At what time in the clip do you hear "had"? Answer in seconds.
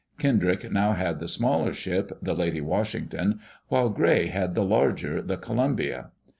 0.93-1.19, 4.29-4.55